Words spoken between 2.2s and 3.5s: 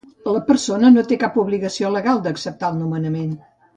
d'acceptar el nomenament.